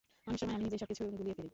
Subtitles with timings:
[0.27, 1.49] অনেক সময় আমি নিজেই সবকিছু গুলিয়ে ফেলি।